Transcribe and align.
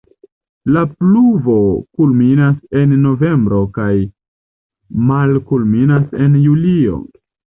La 0.75 0.81
pluvo 0.91 1.57
kulminas 1.97 2.55
en 2.81 2.95
novembro 3.03 3.61
kaj 3.77 3.91
malkulminas 5.11 6.19
en 6.27 6.41
julio. 6.49 6.99